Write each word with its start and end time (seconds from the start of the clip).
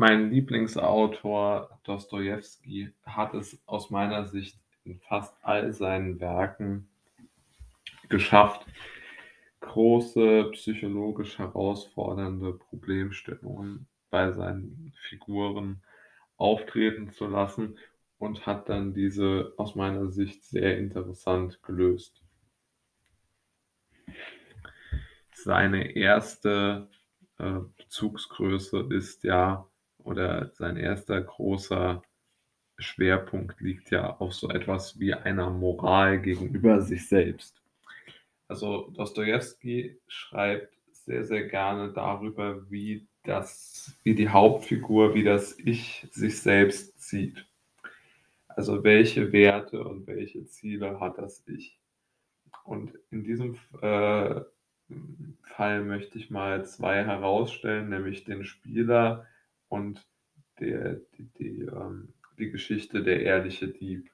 Mein 0.00 0.30
Lieblingsautor 0.30 1.78
Dostojewski 1.84 2.90
hat 3.04 3.34
es 3.34 3.60
aus 3.66 3.90
meiner 3.90 4.24
Sicht 4.24 4.58
in 4.84 4.98
fast 4.98 5.34
all 5.42 5.74
seinen 5.74 6.20
Werken 6.20 6.88
geschafft, 8.08 8.64
große 9.60 10.52
psychologisch 10.52 11.38
herausfordernde 11.38 12.54
Problemstellungen 12.54 13.88
bei 14.08 14.32
seinen 14.32 14.94
Figuren 15.02 15.82
auftreten 16.38 17.10
zu 17.10 17.26
lassen 17.26 17.76
und 18.16 18.46
hat 18.46 18.70
dann 18.70 18.94
diese 18.94 19.52
aus 19.58 19.74
meiner 19.74 20.08
Sicht 20.08 20.44
sehr 20.44 20.78
interessant 20.78 21.62
gelöst. 21.62 22.22
Seine 25.34 25.94
erste 25.94 26.88
äh, 27.36 27.58
Bezugsgröße 27.76 28.88
ist 28.88 29.24
ja, 29.24 29.66
oder 30.04 30.50
sein 30.54 30.76
erster 30.76 31.20
großer 31.20 32.02
Schwerpunkt 32.78 33.60
liegt 33.60 33.90
ja 33.90 34.16
auf 34.16 34.34
so 34.34 34.48
etwas 34.48 34.98
wie 34.98 35.14
einer 35.14 35.50
Moral 35.50 36.20
gegenüber 36.20 36.80
sich 36.80 37.08
selbst. 37.08 37.60
Also 38.48 38.90
Dostoevsky 38.96 39.98
schreibt 40.08 40.74
sehr, 40.90 41.24
sehr 41.24 41.44
gerne 41.44 41.92
darüber, 41.92 42.70
wie 42.70 43.06
das, 43.24 43.98
wie 44.02 44.14
die 44.14 44.28
Hauptfigur, 44.28 45.14
wie 45.14 45.24
das 45.24 45.58
Ich 45.58 46.08
sich 46.10 46.40
selbst 46.40 47.00
sieht. 47.00 47.46
Also 48.48 48.82
welche 48.82 49.32
Werte 49.32 49.84
und 49.84 50.06
welche 50.06 50.44
Ziele 50.46 51.00
hat 51.00 51.18
das 51.18 51.44
Ich? 51.46 51.78
Und 52.64 52.92
in 53.10 53.24
diesem 53.24 53.56
äh, 53.80 54.40
Fall 55.42 55.84
möchte 55.84 56.18
ich 56.18 56.30
mal 56.30 56.64
zwei 56.66 57.04
herausstellen, 57.04 57.88
nämlich 57.88 58.24
den 58.24 58.44
Spieler 58.44 59.26
und 59.70 60.06
der, 60.58 60.96
die, 61.16 61.30
die, 61.38 61.60
ähm, 61.62 62.12
die 62.38 62.50
Geschichte 62.50 63.02
Der 63.02 63.22
ehrliche 63.22 63.68
Dieb. 63.68 64.10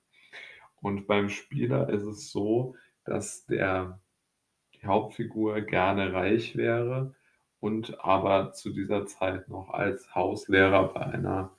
Und 0.81 1.07
beim 1.07 1.29
Spieler 1.29 1.89
ist 1.89 2.05
es 2.05 2.31
so, 2.31 2.77
dass 3.05 3.47
der 3.47 4.01
die 4.75 4.87
Hauptfigur 4.87 5.63
gerne 5.63 6.13
reich 6.13 6.57
wäre 6.57 7.15
und 7.59 7.99
aber 8.05 8.53
zu 8.53 8.71
dieser 8.71 9.07
Zeit 9.07 9.49
noch 9.49 9.71
als 9.71 10.15
Hauslehrer 10.15 10.93
bei 10.93 11.01
einer 11.01 11.57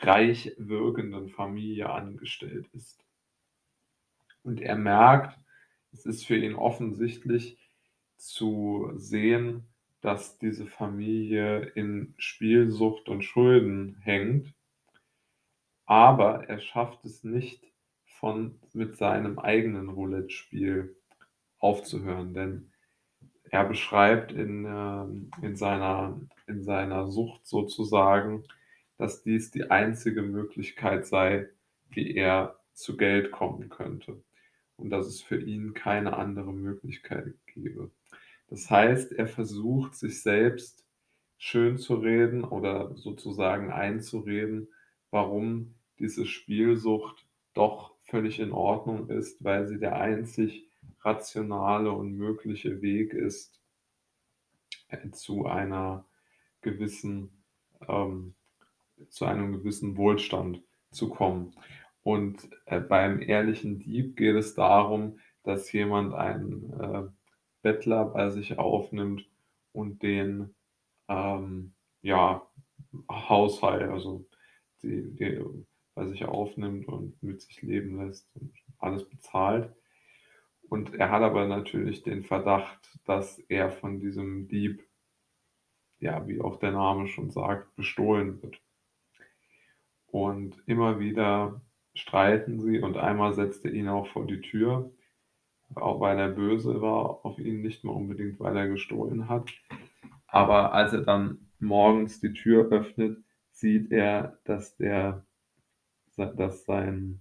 reich 0.00 0.52
wirkenden 0.56 1.28
Familie 1.28 1.90
angestellt 1.90 2.66
ist. 2.72 3.04
Und 4.42 4.60
er 4.60 4.76
merkt, 4.76 5.38
es 5.92 6.06
ist 6.06 6.26
für 6.26 6.36
ihn 6.36 6.54
offensichtlich 6.54 7.58
zu 8.16 8.90
sehen, 8.96 9.68
dass 10.02 10.36
diese 10.38 10.66
Familie 10.66 11.60
in 11.74 12.14
Spielsucht 12.18 13.08
und 13.08 13.22
Schulden 13.22 13.96
hängt, 14.02 14.52
aber 15.86 16.48
er 16.48 16.58
schafft 16.58 17.04
es 17.04 17.24
nicht, 17.24 17.72
von, 18.04 18.60
mit 18.72 18.96
seinem 18.96 19.38
eigenen 19.40 19.88
Roulette-Spiel 19.88 20.94
aufzuhören, 21.58 22.34
denn 22.34 22.70
er 23.50 23.64
beschreibt 23.64 24.32
in, 24.32 24.64
äh, 24.64 25.44
in, 25.44 25.56
seiner, 25.56 26.20
in 26.46 26.62
seiner 26.62 27.08
Sucht 27.08 27.46
sozusagen, 27.46 28.44
dass 28.96 29.22
dies 29.22 29.50
die 29.50 29.70
einzige 29.70 30.22
Möglichkeit 30.22 31.06
sei, 31.06 31.48
wie 31.90 32.14
er 32.14 32.60
zu 32.74 32.96
Geld 32.96 33.32
kommen 33.32 33.68
könnte 33.68 34.22
und 34.76 34.90
dass 34.90 35.06
es 35.06 35.20
für 35.20 35.40
ihn 35.40 35.74
keine 35.74 36.16
andere 36.16 36.52
Möglichkeit 36.52 37.34
gäbe. 37.46 37.90
Das 38.52 38.68
heißt, 38.68 39.12
er 39.12 39.26
versucht 39.26 39.94
sich 39.94 40.20
selbst 40.20 40.84
schön 41.38 41.78
zu 41.78 41.94
reden 41.94 42.44
oder 42.44 42.94
sozusagen 42.96 43.72
einzureden, 43.72 44.68
warum 45.10 45.74
diese 45.98 46.26
Spielsucht 46.26 47.26
doch 47.54 47.94
völlig 48.02 48.40
in 48.40 48.52
Ordnung 48.52 49.08
ist, 49.08 49.42
weil 49.42 49.66
sie 49.68 49.78
der 49.78 49.96
einzig 49.96 50.68
rationale 51.00 51.92
und 51.92 52.12
mögliche 52.12 52.82
Weg 52.82 53.14
ist, 53.14 53.58
äh, 54.88 55.08
zu 55.12 55.46
einer 55.46 56.04
gewissen, 56.60 57.42
ähm, 57.88 58.34
zu 59.08 59.24
einem 59.24 59.52
gewissen 59.52 59.96
Wohlstand 59.96 60.62
zu 60.90 61.08
kommen. 61.08 61.56
Und 62.02 62.50
äh, 62.66 62.80
beim 62.80 63.22
ehrlichen 63.22 63.78
Dieb 63.78 64.14
geht 64.14 64.36
es 64.36 64.54
darum, 64.54 65.20
dass 65.42 65.72
jemand 65.72 66.12
einen 66.12 66.70
äh, 66.78 67.08
Bettler 67.62 68.04
bei 68.06 68.30
sich 68.30 68.58
aufnimmt 68.58 69.26
und 69.72 70.02
den 70.02 70.54
ähm, 71.08 71.72
ja, 72.02 72.46
Haushalt, 73.10 73.90
also 73.90 74.26
die, 74.82 75.14
die 75.14 75.40
bei 75.94 76.06
sich 76.06 76.24
aufnimmt 76.24 76.88
und 76.88 77.22
mit 77.22 77.42
sich 77.42 77.62
leben 77.62 77.98
lässt 77.98 78.28
und 78.34 78.52
alles 78.78 79.08
bezahlt. 79.08 79.72
Und 80.68 80.94
er 80.94 81.10
hat 81.10 81.22
aber 81.22 81.46
natürlich 81.46 82.02
den 82.02 82.22
Verdacht, 82.22 82.98
dass 83.04 83.38
er 83.48 83.70
von 83.70 84.00
diesem 84.00 84.48
Dieb, 84.48 84.82
ja, 86.00 86.26
wie 86.26 86.40
auch 86.40 86.58
der 86.58 86.72
Name 86.72 87.08
schon 87.08 87.30
sagt, 87.30 87.74
bestohlen 87.76 88.42
wird. 88.42 88.60
Und 90.06 90.62
immer 90.66 90.98
wieder 90.98 91.60
streiten 91.94 92.60
sie 92.60 92.80
und 92.80 92.96
einmal 92.96 93.34
setzt 93.34 93.64
er 93.64 93.72
ihn 93.72 93.88
auch 93.88 94.06
vor 94.08 94.26
die 94.26 94.40
Tür, 94.40 94.90
auch 95.74 96.00
weil 96.00 96.18
er 96.18 96.28
böse 96.28 96.80
war 96.80 97.24
auf 97.24 97.38
ihn, 97.38 97.62
nicht 97.62 97.84
mehr 97.84 97.94
unbedingt, 97.94 98.40
weil 98.40 98.56
er 98.56 98.68
gestohlen 98.68 99.28
hat. 99.28 99.50
Aber 100.26 100.72
als 100.72 100.92
er 100.92 101.02
dann 101.02 101.48
morgens 101.58 102.20
die 102.20 102.32
Tür 102.32 102.70
öffnet, 102.70 103.18
sieht 103.50 103.92
er, 103.92 104.38
dass 104.44 104.76
der, 104.76 105.24
dass 106.16 106.64
sein 106.64 107.20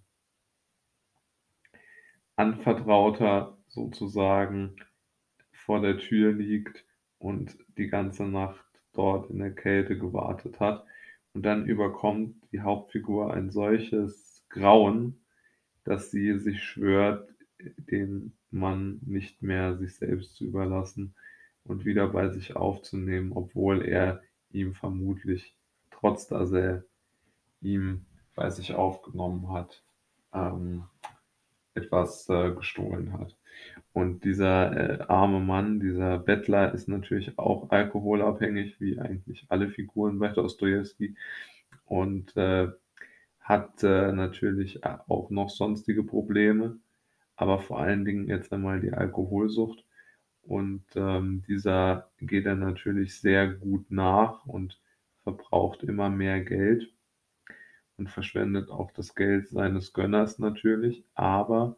Anvertrauter 2.35 3.57
sozusagen 3.67 4.75
vor 5.51 5.81
der 5.81 5.97
Tür 5.97 6.33
liegt 6.33 6.85
und 7.19 7.57
die 7.77 7.87
ganze 7.87 8.23
Nacht 8.25 8.65
dort 8.93 9.29
in 9.29 9.39
der 9.39 9.53
Kälte 9.53 9.97
gewartet 9.97 10.59
hat. 10.59 10.85
Und 11.33 11.43
dann 11.43 11.65
überkommt 11.65 12.35
die 12.51 12.61
Hauptfigur 12.61 13.33
ein 13.33 13.51
solches 13.51 14.43
Grauen, 14.49 15.21
dass 15.83 16.11
sie 16.11 16.37
sich 16.39 16.63
schwört, 16.63 17.29
den 17.59 18.33
Mann 18.51 18.99
nicht 19.05 19.41
mehr 19.41 19.77
sich 19.77 19.95
selbst 19.95 20.35
zu 20.35 20.45
überlassen 20.45 21.15
und 21.63 21.85
wieder 21.85 22.07
bei 22.07 22.29
sich 22.29 22.55
aufzunehmen, 22.55 23.31
obwohl 23.33 23.83
er 23.83 24.21
ihm 24.51 24.73
vermutlich, 24.73 25.55
trotz 25.91 26.27
dass 26.27 26.51
er 26.51 26.83
ihm 27.61 28.05
bei 28.35 28.49
sich 28.49 28.73
aufgenommen 28.73 29.51
hat, 29.51 29.83
ähm, 30.33 30.83
etwas 31.73 32.27
äh, 32.29 32.51
gestohlen 32.51 33.13
hat. 33.13 33.35
Und 33.93 34.23
dieser 34.23 35.01
äh, 35.01 35.03
arme 35.07 35.39
Mann, 35.39 35.79
dieser 35.79 36.17
Bettler, 36.17 36.73
ist 36.73 36.87
natürlich 36.87 37.37
auch 37.37 37.69
alkoholabhängig, 37.69 38.79
wie 38.79 38.99
eigentlich 38.99 39.45
alle 39.49 39.69
Figuren 39.69 40.19
bei 40.19 40.29
Dostoevsky. 40.29 41.15
Und 41.85 42.35
äh, 42.37 42.69
hat 43.39 43.83
äh, 43.83 44.11
natürlich 44.13 44.83
auch 44.85 45.29
noch 45.29 45.49
sonstige 45.49 46.03
Probleme, 46.03 46.79
aber 47.41 47.59
vor 47.59 47.79
allen 47.79 48.05
Dingen 48.05 48.27
jetzt 48.27 48.53
einmal 48.53 48.81
die 48.81 48.93
Alkoholsucht. 48.93 49.83
Und 50.43 50.83
ähm, 50.95 51.43
dieser 51.47 52.11
geht 52.19 52.45
dann 52.45 52.59
natürlich 52.59 53.19
sehr 53.19 53.47
gut 53.47 53.89
nach 53.89 54.45
und 54.45 54.79
verbraucht 55.23 55.81
immer 55.83 56.09
mehr 56.09 56.39
Geld 56.41 56.93
und 57.97 58.09
verschwendet 58.09 58.69
auch 58.69 58.91
das 58.91 59.15
Geld 59.15 59.47
seines 59.49 59.93
Gönners 59.93 60.37
natürlich, 60.37 61.03
aber 61.15 61.77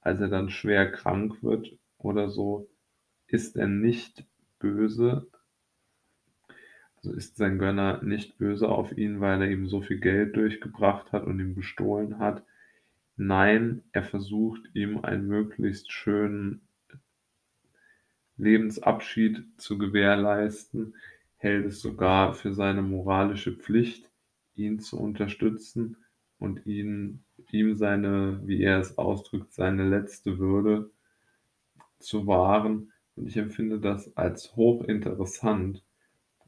als 0.00 0.20
er 0.20 0.28
dann 0.28 0.48
schwer 0.48 0.90
krank 0.90 1.42
wird 1.42 1.76
oder 1.98 2.30
so, 2.30 2.68
ist 3.26 3.56
er 3.56 3.68
nicht 3.68 4.24
böse, 4.60 5.26
also 6.96 7.12
ist 7.16 7.36
sein 7.36 7.58
Gönner 7.58 8.00
nicht 8.02 8.38
böse 8.38 8.68
auf 8.68 8.96
ihn, 8.96 9.20
weil 9.20 9.42
er 9.42 9.50
ihm 9.50 9.66
so 9.66 9.80
viel 9.80 9.98
Geld 9.98 10.36
durchgebracht 10.36 11.12
hat 11.12 11.24
und 11.24 11.40
ihm 11.40 11.54
gestohlen 11.56 12.18
hat. 12.18 12.44
Nein, 13.22 13.82
er 13.92 14.02
versucht 14.02 14.62
ihm 14.72 15.04
einen 15.04 15.28
möglichst 15.28 15.92
schönen 15.92 16.62
Lebensabschied 18.38 19.44
zu 19.58 19.76
gewährleisten, 19.76 20.94
hält 21.36 21.66
es 21.66 21.82
sogar 21.82 22.32
für 22.32 22.54
seine 22.54 22.80
moralische 22.80 23.52
Pflicht, 23.52 24.08
ihn 24.54 24.80
zu 24.80 24.98
unterstützen 24.98 25.98
und 26.38 26.64
ihn, 26.64 27.22
ihm 27.50 27.76
seine, 27.76 28.40
wie 28.46 28.62
er 28.62 28.78
es 28.78 28.96
ausdrückt, 28.96 29.52
seine 29.52 29.86
letzte 29.86 30.38
Würde 30.38 30.90
zu 31.98 32.26
wahren. 32.26 32.90
Und 33.16 33.26
ich 33.26 33.36
empfinde 33.36 33.80
das 33.80 34.16
als 34.16 34.56
hochinteressant, 34.56 35.84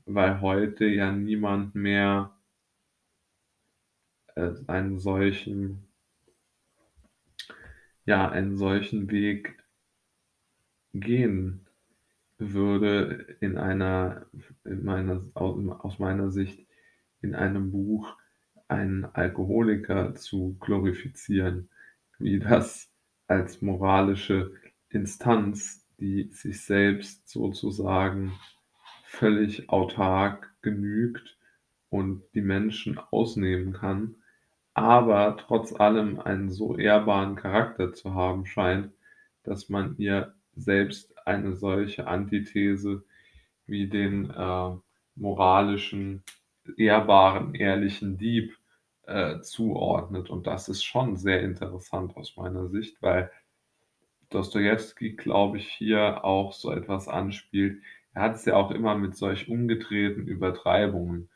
weil 0.06 0.40
heute 0.40 0.86
ja 0.86 1.12
niemand 1.12 1.74
mehr 1.74 2.34
äh, 4.36 4.52
einen 4.69 4.98
solchen, 4.98 5.91
ja, 8.04 8.28
einen 8.28 8.56
solchen 8.56 9.10
Weg 9.10 9.56
gehen 10.94 11.66
würde 12.38 13.37
in 13.40 13.56
einer, 13.56 14.26
in 14.64 14.84
meiner, 14.84 15.22
aus 15.34 15.99
meiner 15.99 16.31
Sicht 16.31 16.66
in 17.20 17.34
einem 17.34 17.70
Buch 17.70 18.16
einen 18.69 19.04
Alkoholiker 19.04 20.14
zu 20.14 20.56
glorifizieren, 20.60 21.69
wie 22.19 22.38
das 22.40 22.90
als 23.28 23.62
moralische 23.62 24.52
Instanz, 24.88 25.87
die 25.98 26.31
sich 26.32 26.64
selbst 26.64 27.28
sozusagen 27.28 28.32
völlig 29.05 29.69
autark 29.69 30.52
genügt 30.62 31.38
und 31.90 32.22
die 32.34 32.40
Menschen 32.40 32.98
ausnehmen 32.98 33.75
kann, 33.75 34.16
aber 34.74 35.36
trotz 35.36 35.72
allem 35.72 36.19
einen 36.20 36.50
so 36.50 36.76
ehrbaren 36.76 37.36
Charakter 37.36 37.92
zu 37.92 38.14
haben 38.14 38.46
scheint, 38.46 38.92
dass 39.44 39.69
man 39.69 39.96
ihr 39.98 40.34
selbst 40.54 41.16
eine 41.26 41.54
solche 41.54 42.06
Antithese 42.06 43.04
wie 43.66 43.88
den, 43.88 44.30
äh, 44.30 44.70
moralischen, 45.16 46.22
ehrbaren, 46.76 47.54
ehrlichen 47.54 48.19
Dieb, 48.19 48.56
äh, 49.06 49.40
zuordnet. 49.40 50.30
Und 50.30 50.46
das 50.46 50.69
ist 50.69 50.84
schon 50.84 51.16
sehr 51.16 51.42
interessant 51.42 52.16
aus 52.16 52.36
meiner 52.36 52.69
Sicht, 52.69 53.00
weil 53.02 53.30
Dostojewski, 54.30 55.12
glaube 55.12 55.58
ich, 55.58 55.69
hier 55.69 56.24
auch 56.24 56.52
so 56.52 56.72
etwas 56.72 57.08
anspielt. 57.08 57.82
Er 58.14 58.22
hat 58.22 58.36
es 58.36 58.44
ja 58.44 58.56
auch 58.56 58.70
immer 58.70 58.96
mit 58.96 59.16
solch 59.16 59.48
umgedrehten 59.48 60.26
Übertreibungen. 60.26 61.28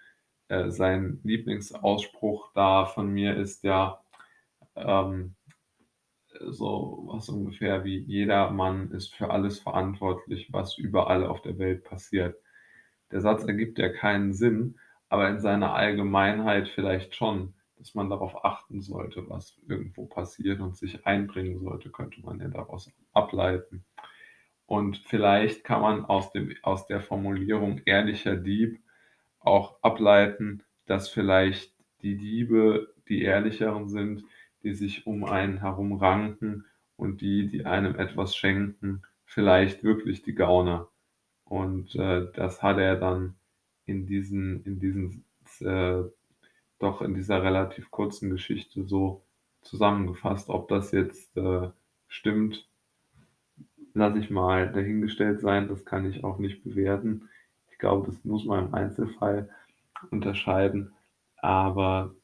Äh, 0.48 0.70
sein 0.70 1.20
Lieblingsausspruch 1.24 2.50
da 2.54 2.84
von 2.86 3.08
mir 3.08 3.36
ist 3.36 3.64
ja, 3.64 4.00
ähm, 4.76 5.36
so 6.50 7.04
was 7.08 7.28
ungefähr 7.28 7.84
wie: 7.84 7.98
„Jeder 7.98 8.50
Mann 8.50 8.90
ist 8.92 9.14
für 9.14 9.30
alles 9.30 9.58
verantwortlich, 9.60 10.52
was 10.52 10.78
überall 10.78 11.26
auf 11.26 11.42
der 11.42 11.58
Welt 11.58 11.84
passiert.“ 11.84 12.36
Der 13.12 13.20
Satz 13.22 13.44
ergibt 13.44 13.78
ja 13.78 13.88
keinen 13.90 14.34
Sinn, 14.34 14.78
aber 15.08 15.28
in 15.30 15.40
seiner 15.40 15.74
Allgemeinheit 15.74 16.68
vielleicht 16.68 17.14
schon, 17.16 17.54
dass 17.78 17.94
man 17.94 18.10
darauf 18.10 18.44
achten 18.44 18.82
sollte, 18.82 19.28
was 19.30 19.58
irgendwo 19.68 20.06
passiert 20.06 20.60
und 20.60 20.76
sich 20.76 21.06
einbringen 21.06 21.60
sollte, 21.60 21.90
könnte 21.90 22.20
man 22.22 22.40
ja 22.40 22.48
daraus 22.48 22.92
ableiten. 23.12 23.84
Und 24.66 24.98
vielleicht 24.98 25.64
kann 25.64 25.82
man 25.82 26.04
aus 26.06 26.32
dem 26.32 26.54
aus 26.62 26.86
der 26.86 27.00
Formulierung 27.00 27.80
„ehrlicher 27.86 28.36
Dieb“ 28.36 28.80
auch 29.46 29.78
ableiten, 29.82 30.62
dass 30.86 31.08
vielleicht 31.08 31.74
die 32.02 32.16
Diebe 32.16 32.92
die 33.08 33.22
Ehrlicheren 33.22 33.88
sind, 33.88 34.24
die 34.62 34.74
sich 34.74 35.06
um 35.06 35.24
einen 35.24 35.60
herum 35.60 35.94
ranken 35.94 36.64
und 36.96 37.20
die, 37.20 37.48
die 37.48 37.64
einem 37.66 37.96
etwas 37.96 38.36
schenken, 38.36 39.02
vielleicht 39.24 39.84
wirklich 39.84 40.22
die 40.22 40.34
Gauner. 40.34 40.88
Und, 41.44 41.94
äh, 41.96 42.26
das 42.34 42.62
hat 42.62 42.78
er 42.78 42.96
dann 42.96 43.36
in 43.86 44.06
diesen 44.06 44.64
in 44.64 44.80
diesen 44.80 45.24
äh, 45.60 46.02
doch 46.78 47.02
in 47.02 47.14
dieser 47.14 47.42
relativ 47.42 47.90
kurzen 47.90 48.30
Geschichte 48.30 48.84
so 48.84 49.24
zusammengefasst. 49.62 50.48
Ob 50.50 50.68
das 50.68 50.92
jetzt, 50.92 51.36
äh, 51.36 51.70
stimmt, 52.08 52.68
lasse 53.94 54.18
ich 54.18 54.30
mal 54.30 54.70
dahingestellt 54.72 55.40
sein. 55.40 55.68
Das 55.68 55.84
kann 55.84 56.08
ich 56.08 56.22
auch 56.24 56.38
nicht 56.38 56.62
bewerten. 56.62 57.28
Ich 57.76 57.80
glaube, 57.80 58.06
das 58.06 58.24
muss 58.24 58.46
man 58.46 58.68
im 58.68 58.74
Einzelfall 58.74 59.50
unterscheiden, 60.10 60.94
aber 61.42 62.14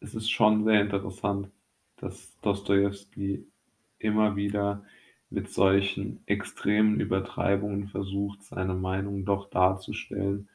es 0.00 0.16
ist 0.16 0.28
schon 0.28 0.64
sehr 0.64 0.80
interessant, 0.80 1.52
dass 1.98 2.36
Dostojewski 2.40 3.46
immer 4.00 4.34
wieder 4.34 4.84
mit 5.30 5.50
solchen 5.52 6.20
extremen 6.26 6.98
Übertreibungen 6.98 7.86
versucht, 7.86 8.42
seine 8.42 8.74
Meinung 8.74 9.24
doch 9.24 9.48
darzustellen 9.50 10.48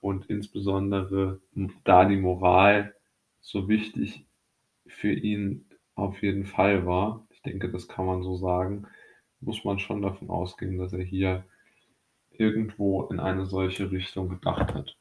und 0.00 0.26
insbesondere, 0.26 1.40
da 1.82 2.04
die 2.04 2.16
Moral 2.16 2.94
so 3.40 3.68
wichtig 3.68 4.24
für 4.86 5.12
ihn 5.12 5.64
auf 5.96 6.22
jeden 6.22 6.44
Fall 6.44 6.86
war, 6.86 7.26
ich 7.30 7.42
denke, 7.42 7.68
das 7.68 7.88
kann 7.88 8.06
man 8.06 8.22
so 8.22 8.36
sagen, 8.36 8.86
muss 9.40 9.64
man 9.64 9.80
schon 9.80 10.02
davon 10.02 10.30
ausgehen, 10.30 10.78
dass 10.78 10.92
er 10.92 11.02
hier 11.02 11.44
irgendwo 12.38 13.04
in 13.08 13.20
eine 13.20 13.46
solche 13.46 13.90
Richtung 13.90 14.28
gedacht 14.28 14.74
hat. 14.74 14.96